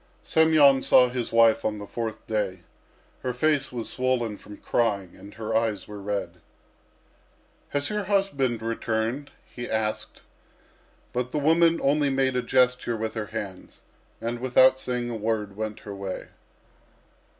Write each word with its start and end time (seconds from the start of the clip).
Semyon 0.23 0.81
saw 0.81 1.09
his 1.09 1.31
wife 1.31 1.63
on 1.63 1.77
the 1.77 1.85
fourth 1.85 2.25
day. 2.25 2.61
Her 3.21 3.33
face 3.33 3.71
was 3.71 3.87
swollen 3.87 4.35
from 4.35 4.57
crying 4.57 5.15
and 5.15 5.35
her 5.35 5.55
eyes 5.55 5.87
were 5.87 6.01
red. 6.01 6.41
"Has 7.69 7.91
your 7.91 8.05
husband 8.05 8.63
returned?" 8.63 9.29
he 9.45 9.69
asked. 9.69 10.23
But 11.13 11.31
the 11.31 11.37
woman 11.37 11.79
only 11.83 12.09
made 12.09 12.35
a 12.35 12.41
gesture 12.41 12.97
with 12.97 13.13
her 13.13 13.27
hands, 13.27 13.81
and 14.19 14.39
without 14.39 14.79
saying 14.79 15.11
a 15.11 15.15
word 15.15 15.55
went 15.55 15.81
her 15.81 15.93
way. 15.93 16.29